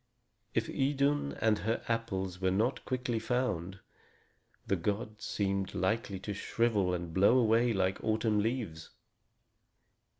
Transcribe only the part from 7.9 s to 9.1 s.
autumn leaves.